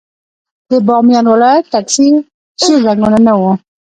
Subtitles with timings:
[0.69, 2.07] د بامیان ولايت ټکسي
[2.61, 3.51] ژېړ رنګونه نه وو.